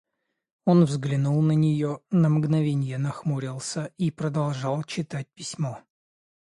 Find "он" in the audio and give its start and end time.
0.65-0.83